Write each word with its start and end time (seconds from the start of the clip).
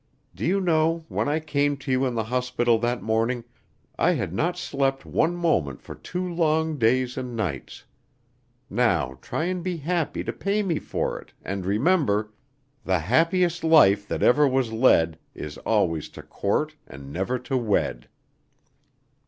Do 0.33 0.43
you 0.47 0.59
know, 0.59 1.05
when 1.09 1.29
I 1.29 1.39
came 1.39 1.77
to 1.77 1.91
you 1.91 2.07
in 2.07 2.15
the 2.15 2.23
hospital 2.23 2.79
that 2.79 3.03
morning, 3.03 3.43
I 3.99 4.13
had 4.13 4.33
not 4.33 4.57
slept 4.57 5.05
one 5.05 5.35
moment 5.35 5.79
for 5.79 5.93
two 5.93 6.27
long 6.27 6.79
days 6.79 7.17
and 7.17 7.35
nights! 7.35 7.85
Now 8.67 9.19
try 9.21 9.43
and 9.43 9.63
be 9.63 9.77
happy 9.77 10.23
to 10.23 10.33
pay 10.33 10.63
me 10.63 10.79
for 10.79 11.19
it, 11.21 11.33
and 11.43 11.67
remember: 11.67 12.33
"'The 12.83 12.97
happiest 12.97 13.63
life 13.63 14.07
that 14.07 14.23
ever 14.23 14.47
was 14.47 14.73
led 14.73 15.19
Is 15.35 15.59
always 15.59 16.09
to 16.17 16.23
court 16.23 16.75
and 16.87 17.13
never 17.13 17.37
to 17.37 17.55
wed.'" 17.55 18.09